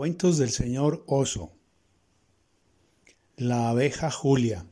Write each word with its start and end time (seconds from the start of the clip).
Cuentos 0.00 0.38
del 0.38 0.48
señor 0.48 1.04
Oso. 1.06 1.52
La 3.36 3.68
abeja 3.68 4.10
Julia, 4.10 4.64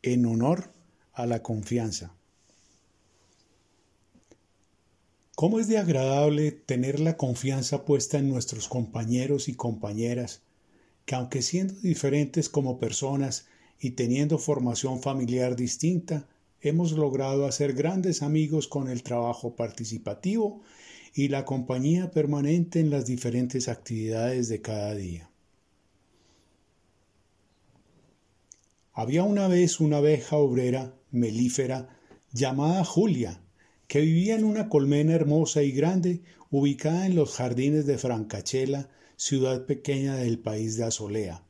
en 0.00 0.24
honor 0.24 0.72
a 1.12 1.26
la 1.26 1.42
confianza. 1.42 2.14
¿Cómo 5.34 5.60
es 5.60 5.68
de 5.68 5.76
agradable 5.76 6.52
tener 6.52 7.00
la 7.00 7.18
confianza 7.18 7.84
puesta 7.84 8.16
en 8.16 8.30
nuestros 8.30 8.66
compañeros 8.66 9.50
y 9.50 9.52
compañeras, 9.52 10.40
que 11.04 11.16
aunque 11.16 11.42
siendo 11.42 11.74
diferentes 11.74 12.48
como 12.48 12.78
personas 12.80 13.48
y 13.78 13.90
teniendo 13.90 14.38
formación 14.38 15.02
familiar 15.02 15.54
distinta, 15.54 16.26
hemos 16.62 16.92
logrado 16.92 17.44
hacer 17.44 17.74
grandes 17.74 18.22
amigos 18.22 18.68
con 18.68 18.88
el 18.88 19.02
trabajo 19.02 19.54
participativo 19.54 20.62
y 21.16 21.28
la 21.28 21.46
compañía 21.46 22.10
permanente 22.10 22.78
en 22.78 22.90
las 22.90 23.06
diferentes 23.06 23.68
actividades 23.68 24.50
de 24.50 24.60
cada 24.60 24.94
día. 24.94 25.30
Había 28.92 29.22
una 29.22 29.48
vez 29.48 29.80
una 29.80 29.96
abeja 29.96 30.36
obrera 30.36 30.94
melífera 31.10 31.88
llamada 32.34 32.84
Julia, 32.84 33.40
que 33.88 34.02
vivía 34.02 34.34
en 34.34 34.44
una 34.44 34.68
colmena 34.68 35.14
hermosa 35.14 35.62
y 35.62 35.72
grande 35.72 36.20
ubicada 36.50 37.06
en 37.06 37.16
los 37.16 37.32
jardines 37.32 37.86
de 37.86 37.96
Francachela, 37.96 38.90
ciudad 39.16 39.64
pequeña 39.64 40.16
del 40.16 40.38
país 40.38 40.76
de 40.76 40.84
Azolea. 40.84 41.42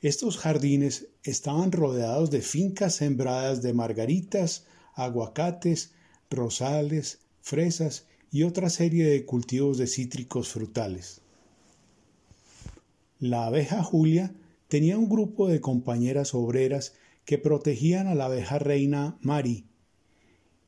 Estos 0.00 0.38
jardines 0.38 1.08
estaban 1.24 1.72
rodeados 1.72 2.30
de 2.30 2.40
fincas 2.40 2.94
sembradas 2.94 3.62
de 3.62 3.72
margaritas, 3.72 4.64
aguacates, 4.94 5.90
rosales, 6.30 7.18
fresas 7.42 8.06
y 8.30 8.44
otra 8.44 8.70
serie 8.70 9.04
de 9.04 9.24
cultivos 9.24 9.78
de 9.78 9.86
cítricos 9.86 10.48
frutales. 10.48 11.22
La 13.18 13.46
abeja 13.46 13.82
Julia 13.82 14.34
tenía 14.68 14.96
un 14.96 15.08
grupo 15.08 15.48
de 15.48 15.60
compañeras 15.60 16.34
obreras 16.34 16.94
que 17.24 17.38
protegían 17.38 18.06
a 18.06 18.14
la 18.14 18.26
abeja 18.26 18.58
reina 18.58 19.18
Mari, 19.20 19.66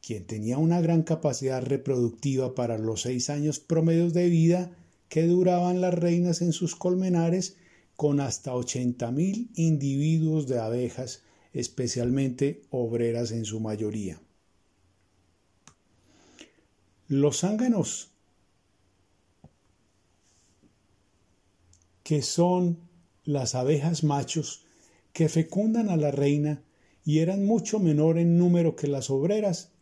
quien 0.05 0.27
tenía 0.27 0.59
una 0.59 0.81
gran 0.81 1.03
capacidad 1.03 1.62
reproductiva 1.62 2.55
para 2.55 2.78
los 2.78 3.03
seis 3.03 3.31
años 3.31 3.61
promedios 3.61 4.12
de 4.12 4.28
vida 4.28 4.77
que 5.09 5.27
duraban 5.27 5.81
las 5.81 5.94
reinas 5.94 6.42
en 6.42 6.53
sus 6.53 6.75
colmenares 6.75 7.56
con 7.97 8.20
hasta 8.20 8.55
ochenta 8.55 9.12
mil 9.12 9.50
individuos 9.55 10.48
de 10.48 10.59
abejas, 10.59 11.22
especialmente 11.53 12.62
obreras 12.70 13.31
en 13.31 13.44
su 13.44 13.61
mayoría. 13.61 14.20
Los 17.13 17.41
zánganos, 17.41 18.09
que 22.03 22.23
son 22.23 22.79
las 23.23 23.55
abejas 23.55 24.03
machos 24.03 24.65
que 25.13 25.29
fecundan 25.29 25.91
a 25.91 25.99
la 25.99 26.11
reina 26.11 26.63
y 27.05 27.19
eran 27.19 27.45
mucho 27.45 27.81
menor 27.81 28.17
en 28.17 28.39
número 28.39 28.77
que 28.77 28.87
las 28.87 29.11
obreras, 29.11 29.73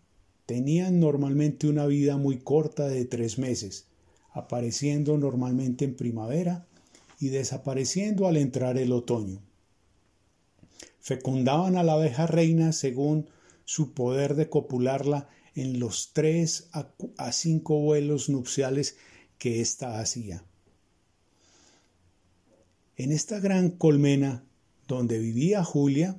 tenían 0.45 0.99
normalmente 0.99 1.69
una 1.69 1.87
vida 1.87 2.17
muy 2.17 2.39
corta 2.39 2.89
de 2.89 3.05
tres 3.05 3.39
meses, 3.39 3.87
apareciendo 4.33 5.17
normalmente 5.17 5.85
en 5.85 5.95
primavera 5.95 6.67
y 7.21 7.29
desapareciendo 7.29 8.27
al 8.27 8.39
entrar 8.39 8.77
el 8.77 8.91
otoño. 8.91 9.41
Fecundaban 10.99 11.77
a 11.77 11.85
la 11.85 11.93
abeja 11.93 12.27
reina 12.27 12.73
según 12.73 13.31
su 13.65 13.95
poder 13.95 14.35
de 14.35 14.51
copularla 14.51 15.29
en 15.55 15.81
los 15.81 16.13
tres 16.13 16.69
a 16.73 17.33
cinco 17.33 17.81
vuelos 17.81 18.29
nupciales 18.29 18.97
que 19.39 19.61
ésta 19.61 20.01
hacía. 20.01 20.45
En 22.97 23.13
esta 23.13 23.41
gran 23.41 23.71
colmena 23.71 24.45
donde 24.87 25.19
vivía 25.19 25.65
Julia, 25.65 26.19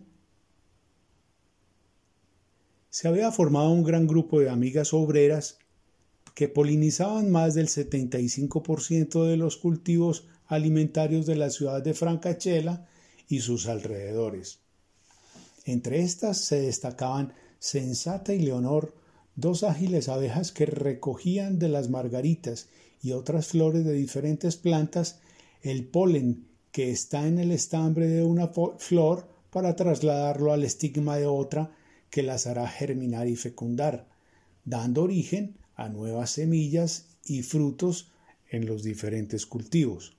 se 2.89 3.07
había 3.07 3.31
formado 3.31 3.69
un 3.69 3.83
gran 3.83 4.07
grupo 4.07 4.39
de 4.39 4.49
amigas 4.49 4.93
obreras 4.93 5.59
que 6.33 6.47
polinizaban 6.47 7.29
más 7.29 7.53
del 7.53 7.67
75% 7.67 9.25
de 9.25 9.37
los 9.37 9.57
cultivos 9.57 10.25
alimentarios 10.47 11.25
de 11.25 11.35
la 11.35 11.49
ciudad 11.49 11.81
de 11.81 11.93
Francachela 11.93 12.87
y 13.29 13.41
sus 13.41 13.67
alrededores. 13.67 14.59
Entre 15.65 16.01
estas 16.01 16.37
se 16.39 16.61
destacaban 16.61 17.33
Sensata 17.59 18.33
y 18.33 18.39
Leonor, 18.39 18.93
dos 19.35 19.63
ágiles 19.63 20.09
abejas 20.09 20.51
que 20.51 20.65
recogían 20.65 21.59
de 21.59 21.69
las 21.69 21.89
margaritas 21.89 22.69
y 23.01 23.13
otras 23.13 23.47
flores 23.47 23.85
de 23.85 23.93
diferentes 23.93 24.57
plantas 24.57 25.19
el 25.61 25.85
polen 25.85 26.47
que 26.71 26.91
está 26.91 27.27
en 27.27 27.39
el 27.39 27.51
estambre 27.51 28.07
de 28.07 28.23
una 28.23 28.51
flor 28.77 29.27
para 29.49 29.75
trasladarlo 29.75 30.53
al 30.53 30.63
estigma 30.63 31.17
de 31.17 31.27
otra 31.27 31.71
que 32.09 32.23
las 32.23 32.47
hará 32.47 32.67
germinar 32.67 33.27
y 33.27 33.35
fecundar, 33.35 34.07
dando 34.65 35.03
origen 35.03 35.57
a 35.75 35.89
nuevas 35.89 36.31
semillas 36.31 37.05
y 37.25 37.43
frutos 37.43 38.11
en 38.49 38.65
los 38.65 38.83
diferentes 38.83 39.45
cultivos. 39.45 40.15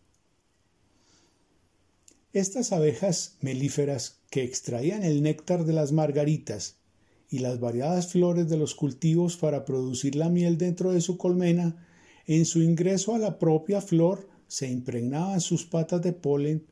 Estas 2.32 2.72
abejas 2.72 3.36
melíferas 3.40 4.20
que 4.30 4.42
extraían 4.42 5.02
el 5.02 5.22
néctar 5.22 5.64
de 5.64 5.74
las 5.74 5.92
margaritas 5.92 6.76
y 7.32 7.38
las 7.38 7.58
variadas 7.60 8.08
flores 8.08 8.46
de 8.50 8.58
los 8.58 8.74
cultivos 8.74 9.38
para 9.38 9.64
producir 9.64 10.16
la 10.16 10.28
miel 10.28 10.58
dentro 10.58 10.92
de 10.92 11.00
su 11.00 11.16
colmena, 11.16 11.86
en 12.26 12.44
su 12.44 12.60
ingreso 12.60 13.14
a 13.14 13.18
la 13.18 13.38
propia 13.38 13.80
flor 13.80 14.28
se 14.48 14.68
impregnaban 14.68 15.40
sus 15.40 15.64
patas 15.64 16.02
de 16.02 16.12
polen 16.12 16.66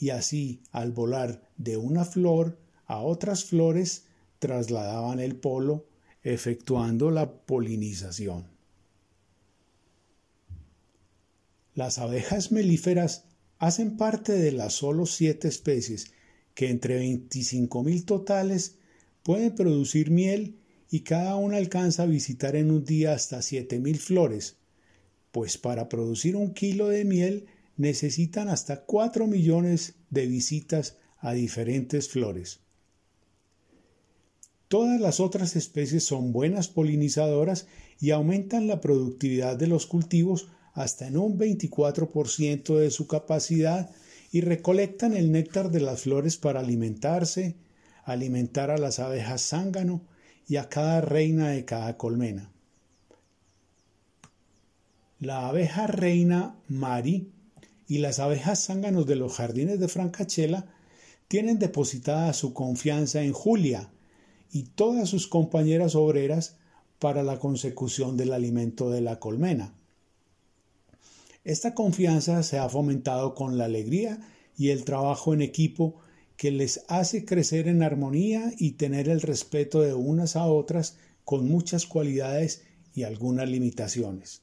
y 0.00 0.10
así, 0.10 0.62
al 0.72 0.90
volar 0.90 1.48
de 1.58 1.76
una 1.76 2.04
flor 2.04 2.58
a 2.86 2.98
otras 2.98 3.44
flores, 3.44 4.06
trasladaban 4.40 5.20
el 5.20 5.36
polo, 5.36 5.86
efectuando 6.24 7.12
la 7.12 7.30
polinización. 7.30 8.48
Las 11.72 11.98
abejas 11.98 12.50
melíferas 12.50 13.26
hacen 13.58 13.96
parte 13.96 14.32
de 14.32 14.50
las 14.50 14.72
solo 14.72 15.06
siete 15.06 15.46
especies 15.46 16.10
que 16.54 16.68
entre 16.68 17.00
25.000 17.00 18.04
totales 18.04 18.79
pueden 19.22 19.54
producir 19.54 20.10
miel 20.10 20.56
y 20.90 21.00
cada 21.00 21.36
una 21.36 21.56
alcanza 21.56 22.02
a 22.02 22.06
visitar 22.06 22.56
en 22.56 22.70
un 22.70 22.84
día 22.84 23.12
hasta 23.12 23.38
7.000 23.38 23.96
flores, 23.98 24.56
pues 25.30 25.58
para 25.58 25.88
producir 25.88 26.36
un 26.36 26.52
kilo 26.52 26.88
de 26.88 27.04
miel 27.04 27.46
necesitan 27.76 28.48
hasta 28.48 28.84
4 28.84 29.26
millones 29.26 29.94
de 30.10 30.26
visitas 30.26 30.98
a 31.18 31.32
diferentes 31.32 32.08
flores. 32.08 32.60
Todas 34.68 35.00
las 35.00 35.18
otras 35.18 35.56
especies 35.56 36.04
son 36.04 36.32
buenas 36.32 36.68
polinizadoras 36.68 37.66
y 37.98 38.10
aumentan 38.10 38.66
la 38.66 38.80
productividad 38.80 39.56
de 39.56 39.66
los 39.66 39.86
cultivos 39.86 40.48
hasta 40.74 41.06
en 41.06 41.16
un 41.16 41.38
24% 41.38 42.78
de 42.78 42.90
su 42.90 43.06
capacidad 43.06 43.90
y 44.30 44.42
recolectan 44.42 45.14
el 45.14 45.32
néctar 45.32 45.70
de 45.70 45.80
las 45.80 46.02
flores 46.02 46.36
para 46.36 46.60
alimentarse, 46.60 47.56
alimentar 48.04 48.70
a 48.70 48.78
las 48.78 48.98
abejas 48.98 49.42
zángano 49.42 50.02
y 50.46 50.56
a 50.56 50.68
cada 50.68 51.00
reina 51.00 51.50
de 51.50 51.64
cada 51.64 51.96
colmena. 51.96 52.50
La 55.20 55.48
abeja 55.48 55.86
reina 55.86 56.56
Mari 56.68 57.30
y 57.86 57.98
las 57.98 58.18
abejas 58.18 58.64
zánganos 58.64 59.06
de 59.06 59.16
los 59.16 59.34
jardines 59.34 59.78
de 59.78 59.88
Francachela 59.88 60.66
tienen 61.28 61.58
depositada 61.58 62.32
su 62.32 62.54
confianza 62.54 63.22
en 63.22 63.32
Julia 63.32 63.90
y 64.50 64.64
todas 64.64 65.08
sus 65.08 65.28
compañeras 65.28 65.94
obreras 65.94 66.56
para 66.98 67.22
la 67.22 67.38
consecución 67.38 68.16
del 68.16 68.32
alimento 68.32 68.90
de 68.90 69.00
la 69.00 69.18
colmena. 69.18 69.74
Esta 71.44 71.74
confianza 71.74 72.42
se 72.42 72.58
ha 72.58 72.68
fomentado 72.68 73.34
con 73.34 73.58
la 73.58 73.66
alegría 73.66 74.20
y 74.56 74.70
el 74.70 74.84
trabajo 74.84 75.32
en 75.32 75.42
equipo 75.42 76.00
que 76.40 76.50
les 76.50 76.86
hace 76.88 77.26
crecer 77.26 77.68
en 77.68 77.82
armonía 77.82 78.50
y 78.56 78.70
tener 78.70 79.10
el 79.10 79.20
respeto 79.20 79.82
de 79.82 79.92
unas 79.92 80.36
a 80.36 80.46
otras 80.46 80.96
con 81.22 81.46
muchas 81.46 81.84
cualidades 81.84 82.62
y 82.94 83.02
algunas 83.02 83.46
limitaciones. 83.46 84.40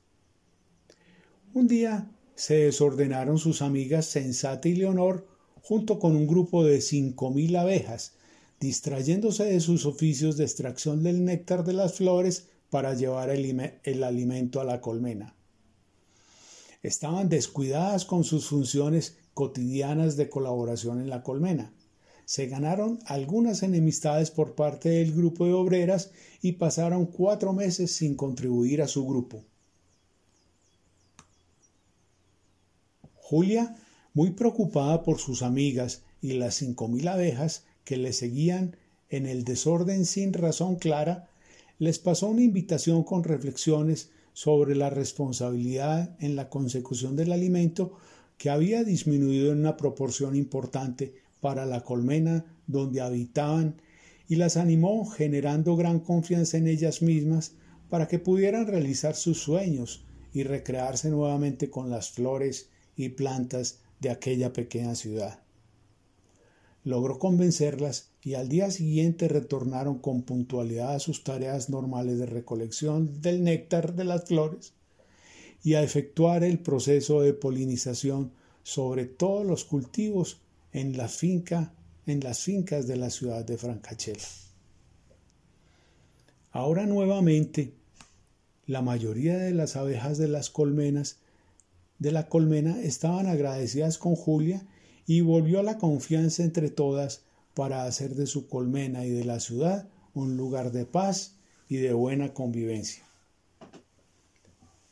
Un 1.55 1.67
día 1.67 2.11
se 2.35 2.57
desordenaron 2.57 3.39
sus 3.39 3.63
amigas 3.63 4.05
Sensata 4.05 4.69
y 4.69 4.75
Leonor 4.75 5.27
junto 5.63 5.97
con 5.97 6.15
un 6.15 6.27
grupo 6.27 6.63
de 6.63 6.81
cinco 6.81 7.31
mil 7.31 7.55
abejas, 7.55 8.13
distrayéndose 8.59 9.45
de 9.45 9.59
sus 9.59 9.87
oficios 9.87 10.37
de 10.37 10.43
extracción 10.43 11.01
del 11.01 11.25
néctar 11.25 11.63
de 11.63 11.73
las 11.73 11.95
flores 11.95 12.45
para 12.69 12.93
llevar 12.93 13.31
el, 13.31 13.71
el 13.83 14.03
alimento 14.03 14.61
a 14.61 14.65
la 14.65 14.81
colmena. 14.81 15.35
Estaban 16.83 17.27
descuidadas 17.27 18.05
con 18.05 18.23
sus 18.23 18.45
funciones 18.45 19.17
cotidianas 19.33 20.15
de 20.15 20.29
colaboración 20.29 21.01
en 21.01 21.09
la 21.09 21.23
colmena 21.23 21.73
se 22.27 22.47
ganaron 22.47 22.99
algunas 23.05 23.63
enemistades 23.63 24.31
por 24.31 24.53
parte 24.53 24.89
del 24.89 25.13
grupo 25.13 25.45
de 25.45 25.53
obreras 25.53 26.11
y 26.41 26.51
pasaron 26.51 27.05
cuatro 27.05 27.53
meses 27.53 27.93
sin 27.93 28.15
contribuir 28.15 28.81
a 28.81 28.89
su 28.89 29.07
grupo. 29.07 29.45
Julia, 33.15 33.77
muy 34.13 34.31
preocupada 34.31 35.03
por 35.03 35.19
sus 35.19 35.41
amigas 35.41 36.03
y 36.21 36.33
las 36.33 36.55
cinco 36.55 36.89
mil 36.89 37.07
abejas 37.07 37.63
que 37.85 37.95
le 37.95 38.11
seguían 38.11 38.75
en 39.09 39.25
el 39.25 39.45
desorden 39.45 40.05
sin 40.05 40.33
razón 40.33 40.75
clara, 40.75 41.29
les 41.79 41.97
pasó 41.97 42.27
una 42.27 42.43
invitación 42.43 43.05
con 43.05 43.23
reflexiones 43.23 44.09
sobre 44.33 44.75
la 44.75 44.89
responsabilidad 44.89 46.17
en 46.19 46.35
la 46.35 46.49
consecución 46.49 47.15
del 47.15 47.31
alimento 47.31 47.97
que 48.37 48.49
había 48.49 48.83
disminuido 48.83 49.53
en 49.53 49.59
una 49.59 49.77
proporción 49.77 50.35
importante 50.35 51.25
para 51.47 51.65
la 51.65 51.85
colmena 51.85 52.43
donde 52.67 52.99
habitaban 52.99 53.81
y 54.27 54.35
las 54.35 54.57
animó 54.57 55.05
generando 55.05 55.77
gran 55.77 56.01
confianza 56.01 56.57
en 56.57 56.67
ellas 56.67 57.01
mismas 57.01 57.53
para 57.87 58.09
que 58.09 58.19
pudieran 58.19 58.67
realizar 58.67 59.15
sus 59.15 59.39
sueños 59.43 60.03
y 60.33 60.43
recrearse 60.43 61.09
nuevamente 61.09 61.69
con 61.69 61.89
las 61.89 62.11
flores 62.11 62.69
y 62.97 63.07
plantas 63.07 63.79
de 64.01 64.09
aquella 64.09 64.51
pequeña 64.51 64.93
ciudad. 64.95 65.39
Logró 66.83 67.17
convencerlas 67.17 68.09
y 68.21 68.33
al 68.33 68.49
día 68.49 68.69
siguiente 68.69 69.29
retornaron 69.29 69.99
con 69.99 70.23
puntualidad 70.23 70.95
a 70.95 70.99
sus 70.99 71.23
tareas 71.23 71.69
normales 71.69 72.19
de 72.19 72.25
recolección 72.25 73.21
del 73.21 73.41
néctar 73.41 73.95
de 73.95 74.03
las 74.03 74.25
flores 74.25 74.73
y 75.63 75.75
a 75.75 75.81
efectuar 75.81 76.43
el 76.43 76.59
proceso 76.59 77.21
de 77.21 77.33
polinización 77.33 78.33
sobre 78.63 79.05
todos 79.05 79.45
los 79.45 79.63
cultivos 79.63 80.41
en 80.77 80.93
en 82.05 82.19
las 82.21 82.39
fincas 82.39 82.87
de 82.87 82.95
la 82.97 83.09
ciudad 83.09 83.43
de 83.43 83.57
Francachela. 83.57 84.23
Ahora 86.51 86.85
nuevamente, 86.85 87.73
la 88.67 88.81
mayoría 88.81 89.37
de 89.37 89.53
las 89.53 89.75
abejas 89.75 90.17
de 90.17 90.27
las 90.27 90.49
colmenas 90.49 91.17
de 91.99 92.11
la 92.11 92.29
colmena 92.29 92.79
estaban 92.81 93.25
agradecidas 93.25 93.97
con 93.97 94.15
Julia 94.15 94.67
y 95.07 95.21
volvió 95.21 95.63
la 95.63 95.77
confianza 95.77 96.43
entre 96.43 96.69
todas 96.69 97.21
para 97.55 97.85
hacer 97.85 98.13
de 98.15 98.27
su 98.27 98.47
colmena 98.47 99.03
y 99.05 99.09
de 99.09 99.23
la 99.23 99.39
ciudad 99.39 99.89
un 100.13 100.37
lugar 100.37 100.71
de 100.71 100.85
paz 100.85 101.37
y 101.69 101.77
de 101.77 101.93
buena 101.93 102.33
convivencia. 102.33 103.03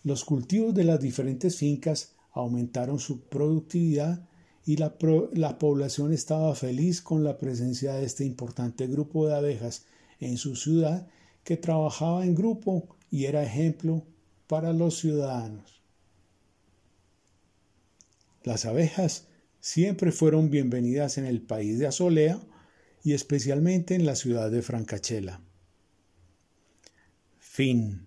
Los 0.03 0.25
cultivos 0.25 0.73
de 0.73 0.83
las 0.83 0.99
diferentes 0.99 1.57
fincas 1.57 2.13
aumentaron 2.31 2.99
su 2.99 3.21
productividad 3.21 4.27
y 4.65 4.77
la, 4.77 4.95
la, 5.33 5.59
población 5.59 6.11
estaba 6.11 6.55
feliz 6.55 7.01
con 7.01 7.23
la 7.23 7.37
presencia 7.37 7.93
de 7.93 8.05
este 8.05 8.25
importante 8.25 8.87
grupo 8.87 9.27
de 9.27 9.35
abejas 9.35 9.85
en 10.19 10.37
su 10.37 10.55
ciudad 10.55 11.07
que 11.43 11.55
trabajaba 11.55 12.25
en 12.25 12.33
grupo 12.33 12.97
y 13.11 13.25
era 13.25 13.43
ejemplo 13.43 14.03
para 14.47 14.73
los 14.73 14.97
ciudadanos. 14.97 15.81
Las 18.43 18.65
abejas 18.65 19.27
siempre 19.59 20.11
fueron 20.11 20.49
bienvenidas 20.49 21.17
en 21.17 21.25
el 21.25 21.41
país 21.41 21.79
de 21.79 21.87
Azolea 21.87 22.39
y 23.03 23.13
especialmente 23.13 23.95
en 23.95 24.05
la 24.05 24.15
ciudad 24.15 24.49
de 24.49 24.61
Francachela. 24.61 25.41
Fin. 27.39 28.04